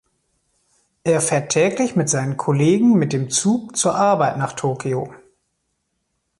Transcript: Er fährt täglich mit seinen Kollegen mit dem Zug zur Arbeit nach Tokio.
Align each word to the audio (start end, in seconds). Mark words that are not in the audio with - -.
Er 1.03 1.21
fährt 1.21 1.51
täglich 1.51 1.95
mit 1.95 2.09
seinen 2.09 2.35
Kollegen 2.35 2.95
mit 2.97 3.13
dem 3.13 3.29
Zug 3.29 3.77
zur 3.77 3.93
Arbeit 3.93 4.35
nach 4.39 4.53
Tokio. 4.53 5.13